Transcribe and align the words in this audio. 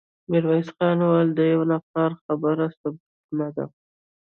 ميرويس 0.29 0.67
خان 0.75 0.97
وويل: 1.03 1.29
د 1.37 1.39
يوه 1.51 1.65
نفر 1.73 2.09
خبره 2.23 2.65
ثبوت 2.79 3.13
نه 3.39 3.47
ده. 3.55 3.65